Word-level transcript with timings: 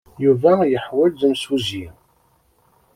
Yuba 0.23 0.51
yeḥwaj 0.71 1.17
imsujji? 1.29 1.85